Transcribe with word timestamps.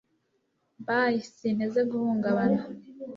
bye, 0.85 1.15
sinteze 1.35 1.79
guhungabana 1.91 2.61